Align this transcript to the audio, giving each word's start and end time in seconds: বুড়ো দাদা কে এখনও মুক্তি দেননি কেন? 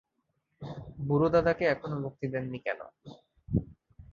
বুড়ো 1.07 1.27
দাদা 1.29 1.51
কে 1.53 1.65
এখনও 1.65 1.97
মুক্তি 1.99 2.25
দেননি 2.33 2.59
কেন? 2.65 2.79